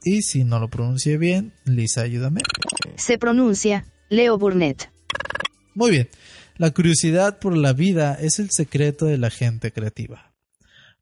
Y 0.09 0.21
si 0.21 0.45
no 0.45 0.57
lo 0.57 0.69
pronuncie 0.69 1.17
bien, 1.17 1.51
Lisa, 1.65 2.03
ayúdame. 2.03 2.39
Se 2.95 3.17
pronuncia 3.17 3.91
Leo 4.07 4.37
Burnett. 4.37 4.89
Muy 5.75 5.91
bien. 5.91 6.07
La 6.55 6.71
curiosidad 6.71 7.39
por 7.39 7.57
la 7.57 7.73
vida 7.73 8.13
es 8.13 8.39
el 8.39 8.49
secreto 8.51 9.05
de 9.05 9.17
la 9.17 9.29
gente 9.29 9.73
creativa. 9.73 10.33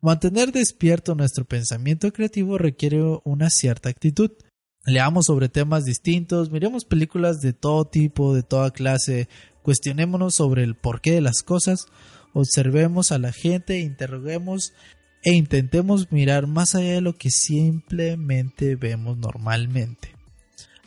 Mantener 0.02 0.52
despierto 0.52 1.14
nuestro 1.14 1.46
pensamiento 1.46 2.12
creativo 2.12 2.58
requiere 2.58 3.04
una 3.24 3.52
cierta 3.52 3.90
actitud. 3.90 4.32
Leamos 4.88 5.28
sobre 5.28 5.50
temas 5.50 5.86
distintos, 5.86 6.50
miremos 6.50 6.84
películas 6.84 7.42
de 7.42 7.54
todo 7.54 7.86
tipo, 7.86 8.34
de 8.34 8.42
toda 8.42 8.72
clase, 8.72 9.30
cuestionémonos 9.62 10.34
sobre 10.34 10.64
el 10.64 10.74
porqué 10.74 11.12
de 11.12 11.22
las 11.22 11.44
cosas, 11.44 11.86
observemos 12.34 13.12
a 13.12 13.20
la 13.20 13.32
gente, 13.32 13.82
interroguemos 13.82 14.74
e 15.26 15.34
intentemos 15.34 16.12
mirar 16.12 16.46
más 16.46 16.76
allá 16.76 16.94
de 16.94 17.02
lo 17.02 17.18
que 17.18 17.32
simplemente 17.32 18.76
vemos 18.76 19.18
normalmente. 19.18 20.10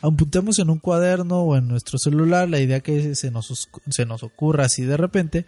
Apuntemos 0.01 0.57
en 0.59 0.69
un 0.69 0.79
cuaderno 0.79 1.41
o 1.41 1.57
en 1.57 1.67
nuestro 1.67 1.99
celular 1.99 2.49
la 2.49 2.61
idea 2.61 2.79
que 2.79 3.15
se 3.15 3.31
nos, 3.31 3.69
se 3.89 4.05
nos 4.05 4.23
ocurra 4.23 4.63
así 4.63 4.83
de 4.83 4.95
repente 4.95 5.45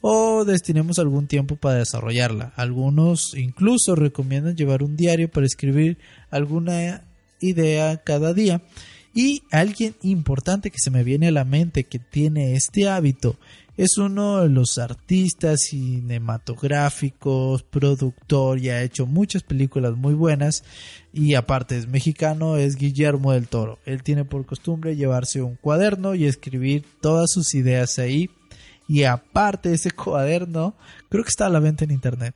o 0.00 0.44
destinemos 0.44 0.98
algún 0.98 1.28
tiempo 1.28 1.54
para 1.54 1.76
desarrollarla. 1.76 2.52
Algunos 2.56 3.34
incluso 3.36 3.94
recomiendan 3.94 4.56
llevar 4.56 4.82
un 4.82 4.96
diario 4.96 5.30
para 5.30 5.46
escribir 5.46 5.98
alguna 6.28 7.04
idea 7.38 7.96
cada 7.98 8.34
día. 8.34 8.60
Y 9.14 9.42
alguien 9.52 9.94
importante 10.02 10.70
que 10.70 10.78
se 10.80 10.90
me 10.90 11.04
viene 11.04 11.28
a 11.28 11.32
la 11.32 11.44
mente 11.44 11.84
que 11.84 12.00
tiene 12.00 12.54
este 12.54 12.88
hábito 12.88 13.36
es 13.76 13.96
uno 13.96 14.42
de 14.42 14.48
los 14.48 14.78
artistas 14.78 15.60
cinematográficos, 15.62 17.62
productor 17.62 18.58
y 18.58 18.68
ha 18.68 18.82
hecho 18.82 19.06
muchas 19.06 19.42
películas 19.42 19.96
muy 19.96 20.14
buenas 20.14 20.64
y 21.12 21.34
aparte 21.34 21.78
es 21.78 21.88
mexicano, 21.88 22.56
es 22.56 22.76
Guillermo 22.76 23.32
del 23.32 23.48
Toro. 23.48 23.78
Él 23.86 24.02
tiene 24.02 24.24
por 24.24 24.44
costumbre 24.44 24.96
llevarse 24.96 25.40
un 25.40 25.56
cuaderno 25.56 26.14
y 26.14 26.26
escribir 26.26 26.84
todas 27.00 27.30
sus 27.32 27.54
ideas 27.54 27.98
ahí 27.98 28.28
y 28.88 29.04
aparte 29.04 29.72
ese 29.72 29.90
cuaderno 29.92 30.76
creo 31.08 31.24
que 31.24 31.30
está 31.30 31.46
a 31.46 31.50
la 31.50 31.60
venta 31.60 31.84
en 31.84 31.92
internet. 31.92 32.34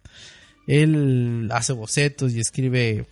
Él 0.67 1.49
hace 1.53 1.73
bocetos 1.73 2.33
y 2.33 2.41
escribe 2.41 3.07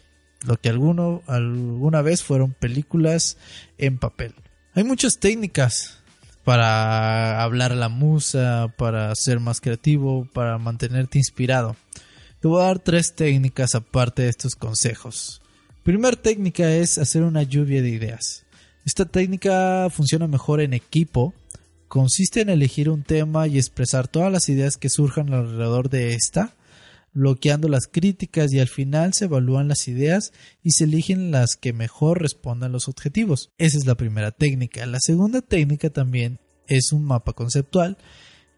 lo 0.47 0.57
que 0.57 0.71
alguno, 0.71 1.23
alguna 1.26 2.02
vez 2.02 2.23
fueron 2.23 2.52
películas 2.52 3.37
en 3.78 3.99
papel. 3.99 4.35
Hay 4.75 4.83
muchas 4.83 5.19
técnicas 5.19 6.02
para 6.44 7.42
hablar 7.42 7.72
a 7.72 7.76
la 7.76 7.88
musa, 7.88 8.72
para 8.76 9.14
ser 9.14 9.40
más 9.40 9.60
creativo, 9.60 10.28
para 10.32 10.58
mantenerte 10.58 11.18
inspirado. 11.18 11.76
Te 12.40 12.48
voy 12.48 12.62
a 12.62 12.66
dar 12.66 12.78
tres 12.78 13.14
técnicas 13.14 13.74
aparte 13.74 14.22
de 14.22 14.28
estos 14.28 14.54
consejos. 14.54 15.40
Primera 15.82 16.16
técnica 16.16 16.70
es 16.70 16.98
hacer 16.98 17.22
una 17.22 17.42
lluvia 17.42 17.82
de 17.82 17.88
ideas. 17.88 18.44
Esta 18.84 19.06
técnica 19.06 19.88
funciona 19.90 20.26
mejor 20.26 20.60
en 20.60 20.74
equipo. 20.74 21.32
Consiste 21.88 22.42
en 22.42 22.50
elegir 22.50 22.90
un 22.90 23.02
tema 23.02 23.46
y 23.46 23.56
expresar 23.56 24.08
todas 24.08 24.30
las 24.30 24.48
ideas 24.48 24.76
que 24.76 24.90
surjan 24.90 25.32
alrededor 25.32 25.88
de 25.88 26.14
esta 26.14 26.54
bloqueando 27.14 27.68
las 27.68 27.87
críticas 27.87 28.52
y 28.52 28.61
al 28.61 28.68
final 28.68 29.14
se 29.14 29.26
evalúan 29.26 29.68
las 29.68 29.88
ideas 29.88 30.33
y 30.62 30.73
se 30.73 30.85
eligen 30.85 31.30
las 31.30 31.56
que 31.56 31.73
mejor 31.73 32.21
respondan 32.21 32.73
los 32.73 32.88
objetivos. 32.88 33.52
Esa 33.56 33.78
es 33.78 33.87
la 33.87 33.94
primera 33.94 34.33
técnica. 34.33 34.85
La 34.87 34.99
segunda 35.00 35.40
técnica 35.40 35.90
también 35.90 36.40
es 36.66 36.92
un 36.92 37.04
mapa 37.04 37.33
conceptual 37.33 37.97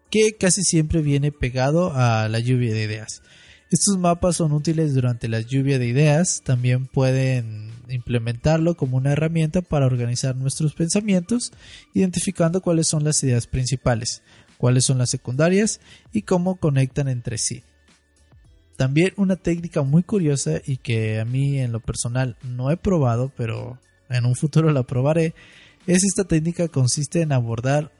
que 0.09 0.35
casi 0.37 0.63
siempre 0.63 1.01
viene 1.01 1.31
pegado 1.31 1.93
a 1.93 2.27
la 2.29 2.39
lluvia 2.39 2.73
de 2.73 2.83
ideas. 2.83 3.21
Estos 3.69 3.97
mapas 3.97 4.37
son 4.37 4.53
útiles 4.53 4.93
durante 4.93 5.27
la 5.27 5.41
lluvia 5.41 5.77
de 5.77 5.87
ideas, 5.87 6.41
también 6.43 6.87
pueden 6.87 7.71
implementarlo 7.89 8.75
como 8.75 8.95
una 8.95 9.11
herramienta 9.11 9.61
para 9.61 9.85
organizar 9.85 10.37
nuestros 10.37 10.73
pensamientos, 10.73 11.51
identificando 11.93 12.61
cuáles 12.61 12.87
son 12.87 13.03
las 13.03 13.21
ideas 13.23 13.45
principales, 13.45 14.23
cuáles 14.57 14.85
son 14.85 14.97
las 14.97 15.09
secundarias 15.09 15.81
y 16.13 16.21
cómo 16.21 16.55
conectan 16.55 17.09
entre 17.09 17.37
sí. 17.37 17.63
También 18.77 19.13
una 19.17 19.35
técnica 19.35 19.81
muy 19.81 20.03
curiosa 20.03 20.61
y 20.65 20.77
que 20.77 21.19
a 21.19 21.25
mí 21.25 21.59
en 21.59 21.71
lo 21.71 21.79
personal 21.79 22.37
no 22.43 22.71
he 22.71 22.77
probado, 22.77 23.31
pero 23.35 23.79
en 24.09 24.25
un 24.25 24.35
futuro 24.35 24.71
la 24.71 24.83
probaré, 24.83 25.33
es 25.87 26.03
esta 26.03 26.25
técnica 26.25 26.67
consiste 26.67 27.21
en 27.21 27.31
abordar 27.31 27.91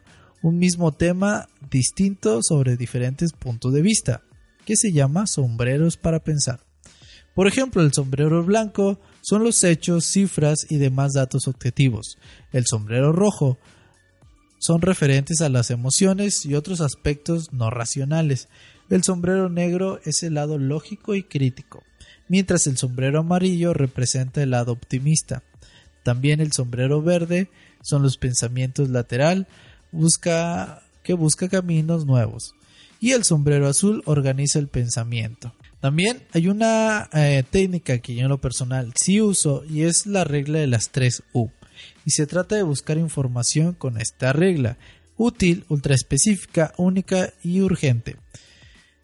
un 0.43 0.59
mismo 0.59 0.91
tema 0.91 1.47
distinto 1.69 2.41
sobre 2.43 2.77
diferentes 2.77 3.33
puntos 3.33 3.73
de 3.73 3.81
vista, 3.81 4.21
que 4.65 4.75
se 4.75 4.91
llama 4.91 5.25
sombreros 5.25 5.97
para 5.97 6.23
pensar. 6.23 6.59
Por 7.33 7.47
ejemplo, 7.47 7.81
el 7.81 7.93
sombrero 7.93 8.43
blanco 8.43 8.99
son 9.21 9.43
los 9.43 9.63
hechos, 9.63 10.05
cifras 10.05 10.65
y 10.69 10.77
demás 10.77 11.13
datos 11.13 11.47
objetivos. 11.47 12.17
El 12.51 12.65
sombrero 12.67 13.11
rojo 13.11 13.57
son 14.59 14.81
referentes 14.81 15.41
a 15.41 15.49
las 15.49 15.69
emociones 15.69 16.45
y 16.45 16.55
otros 16.55 16.81
aspectos 16.81 17.53
no 17.53 17.69
racionales. 17.69 18.47
El 18.89 19.03
sombrero 19.03 19.49
negro 19.49 19.99
es 20.05 20.23
el 20.23 20.35
lado 20.35 20.57
lógico 20.57 21.13
y 21.13 21.23
crítico, 21.23 21.83
mientras 22.29 22.67
el 22.67 22.77
sombrero 22.77 23.19
amarillo 23.19 23.73
representa 23.73 24.41
el 24.41 24.51
lado 24.51 24.71
optimista. 24.71 25.43
También 26.03 26.39
el 26.39 26.53
sombrero 26.53 27.01
verde 27.01 27.49
son 27.81 28.01
los 28.01 28.17
pensamientos 28.17 28.89
lateral, 28.89 29.47
busca, 29.91 30.83
que 31.03 31.13
busca 31.13 31.49
caminos 31.49 32.05
nuevos. 32.05 32.53
Y 33.01 33.11
el 33.11 33.25
sombrero 33.25 33.67
azul 33.67 34.03
organiza 34.05 34.57
el 34.57 34.69
pensamiento. 34.69 35.53
También 35.81 36.23
hay 36.31 36.47
una 36.47 37.09
eh, 37.13 37.43
técnica 37.49 37.99
que 37.99 38.15
yo 38.15 38.21
en 38.21 38.29
lo 38.29 38.39
personal 38.39 38.93
sí 38.95 39.21
uso 39.21 39.63
y 39.69 39.83
es 39.83 40.07
la 40.07 40.23
regla 40.23 40.59
de 40.59 40.67
las 40.67 40.89
3 40.89 41.23
U. 41.33 41.49
Y 42.05 42.11
se 42.11 42.25
trata 42.25 42.55
de 42.55 42.63
buscar 42.63 42.97
información 42.97 43.73
con 43.73 43.99
esta 43.99 44.33
regla. 44.33 44.77
Útil, 45.17 45.65
ultra 45.67 45.93
específica, 45.93 46.73
única 46.77 47.33
y 47.43 47.61
urgente. 47.61 48.15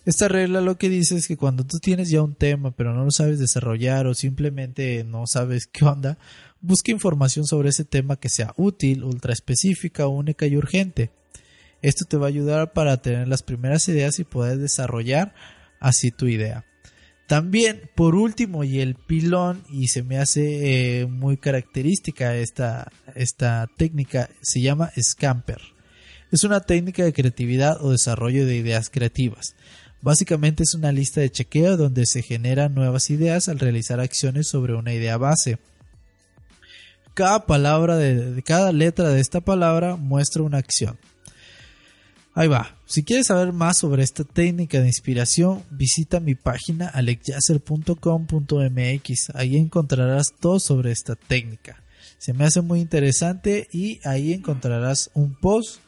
Esta 0.06 0.28
regla 0.28 0.60
lo 0.60 0.78
que 0.78 0.90
dice 0.90 1.16
es 1.16 1.28
que 1.28 1.38
cuando 1.38 1.64
tú 1.64 1.80
tienes 1.80 2.10
ya 2.10 2.22
un 2.22 2.36
tema 2.36 2.72
pero 2.72 2.94
no 2.94 3.06
lo 3.06 3.12
sabes 3.12 3.40
desarrollar 3.40 4.06
o 4.06 4.14
simplemente 4.14 5.04
no 5.06 5.28
sabes 5.28 5.66
qué 5.66 5.86
onda, 5.86 6.18
busca 6.60 6.92
información 6.92 7.46
sobre 7.46 7.70
ese 7.70 7.86
tema 7.86 8.18
que 8.18 8.30
sea 8.30 8.54
útil, 8.58 9.04
ultra 9.04 9.32
específica, 9.32 10.08
única 10.08 10.46
y 10.46 10.58
urgente. 10.58 11.12
Esto 11.82 12.06
te 12.06 12.18
va 12.18 12.26
a 12.26 12.30
ayudar 12.30 12.74
para 12.74 12.98
tener 12.98 13.28
las 13.28 13.44
primeras 13.44 13.88
ideas 13.88 14.20
y 14.20 14.24
poder 14.24 14.58
desarrollar 14.58 15.34
así 15.80 16.12
tu 16.12 16.28
idea. 16.28 16.66
También, 17.28 17.90
por 17.96 18.16
último, 18.16 18.64
y 18.64 18.80
el 18.80 18.96
pilón, 18.96 19.64
y 19.70 19.88
se 19.88 20.04
me 20.04 20.18
hace 20.18 21.02
eh, 21.02 21.06
muy 21.08 21.38
característica 21.38 22.36
esta, 22.36 22.92
esta 23.16 23.68
técnica, 23.78 24.30
se 24.42 24.62
llama 24.62 24.92
Scamper. 25.02 25.60
Es 26.32 26.44
una 26.44 26.62
técnica 26.62 27.04
de 27.04 27.14
creatividad 27.14 27.82
o 27.82 27.92
desarrollo 27.92 28.46
de 28.46 28.56
ideas 28.56 28.90
creativas. 28.90 29.56
Básicamente 30.04 30.62
es 30.64 30.74
una 30.74 30.92
lista 30.92 31.22
de 31.22 31.32
chequeo 31.32 31.78
donde 31.78 32.06
se 32.06 32.22
generan 32.22 32.76
nuevas 32.76 33.10
ideas 33.10 33.48
al 33.48 33.58
realizar 33.58 34.02
acciones 34.02 34.50
sobre 34.50 34.76
una 34.76 34.94
idea 34.94 35.16
base. 35.16 35.60
Cada 37.14 37.46
palabra 37.46 37.96
de, 37.96 38.44
cada 38.44 38.74
letra 38.74 39.12
de 39.12 39.22
esta 39.22 39.40
palabra 39.40 39.96
muestra 39.96 40.44
una 40.44 40.58
acción. 40.58 40.98
Ahí 42.34 42.50
va. 42.50 42.76
Si 42.86 43.04
quieres 43.04 43.28
saber 43.28 43.54
más 43.54 43.78
sobre 43.78 44.04
esta 44.04 44.26
técnica 44.26 44.82
de 44.82 44.88
inspiración, 44.88 45.64
visita 45.72 46.20
mi 46.20 46.36
página 46.36 46.90
alexyacer.com.mx. 46.90 49.30
Ahí 49.36 49.56
encontrarás 49.56 50.34
todo 50.38 50.60
sobre 50.60 50.92
esta 50.92 51.16
técnica. 51.16 51.82
Se 52.18 52.34
me 52.34 52.44
hace 52.44 52.60
muy 52.60 52.82
interesante 52.82 53.70
y 53.72 54.02
ahí 54.04 54.34
encontrarás 54.34 55.12
un 55.14 55.34
post 55.34 55.80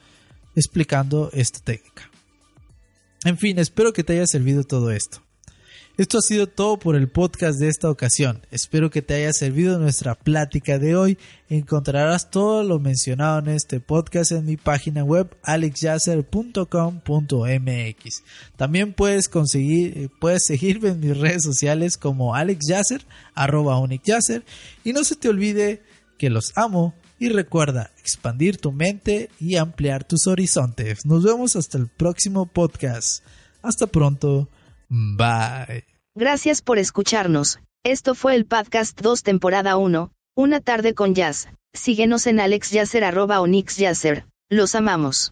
explicando 0.56 1.32
esta 1.34 1.60
técnica. 1.60 2.15
En 3.26 3.38
fin, 3.40 3.58
espero 3.58 3.92
que 3.92 4.04
te 4.04 4.14
haya 4.14 4.28
servido 4.28 4.64
todo 4.64 4.92
esto. 4.92 5.24
Esto 5.98 6.20
ha 6.20 6.22
sido 6.22 6.46
todo 6.46 6.78
por 6.78 6.96
el 6.96 7.10
podcast 7.10 7.58
de 7.58 7.70
esta 7.70 7.90
ocasión. 7.90 8.46
Espero 8.52 8.92
que 8.92 9.02
te 9.02 9.16
haya 9.16 9.34
servido 9.34 9.80
nuestra 9.80 10.14
plática 10.14 10.78
de 10.78 10.96
hoy. 10.96 11.18
Encontrarás 11.50 12.30
todo 12.30 12.64
lo 12.64 12.80
mencionado 12.80 13.40
en 13.40 13.48
este 13.48 13.80
podcast 13.80 14.32
en 14.32 14.46
mi 14.46 14.58
página 14.58 15.04
web 15.04 15.36
alexyasser.com.mx. 15.42 18.24
También 18.58 18.94
puedes 18.94 19.28
conseguir, 19.28 19.98
eh, 19.98 20.10
puedes 20.20 20.46
seguirme 20.46 20.90
en 20.90 21.00
mis 21.00 21.18
redes 21.18 21.42
sociales 21.42 21.98
como 21.98 22.36
alexyasser, 22.36 23.08
arroba 23.34 23.82
y 24.84 24.94
no 24.94 25.04
se 25.04 25.16
te 25.16 25.30
olvide 25.30 25.82
que 26.20 26.30
los 26.30 26.56
amo 26.56 26.94
y 27.20 27.30
recuerda 27.30 27.92
expandir 28.00 28.58
tu 28.58 28.72
mente 28.72 29.30
y 29.40 29.58
ampliar 29.58 30.04
tus 30.04 30.28
horizontes. 30.28 31.06
Nos 31.06 31.24
vemos 31.24 31.56
hasta 31.56 31.78
el 31.78 31.88
próximo 31.88 32.46
podcast. 32.46 33.24
Hasta 33.62 33.88
pronto. 33.88 34.50
Bye. 34.90 35.86
Gracias 36.16 36.62
por 36.62 36.78
escucharnos. 36.78 37.60
Esto 37.84 38.16
fue 38.16 38.36
el 38.36 38.46
podcast 38.46 39.00
2 39.02 39.24
temporada 39.24 39.78
1, 39.78 40.12
Una 40.36 40.60
tarde 40.60 40.94
con 40.94 41.14
jazz. 41.14 41.50
Síguenos 41.74 42.26
en 42.28 42.40
alexyasser 42.40 43.04
arroba 43.04 43.40
Los 44.50 44.76
amamos. 44.76 45.32